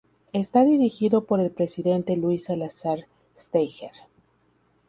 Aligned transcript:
Está 0.33 0.65
dirigido 0.65 1.25
por 1.25 1.39
el 1.41 1.51
presidente 1.51 2.15
Luis 2.17 2.45
Salazar 2.45 3.05
Steiger. 3.37 3.91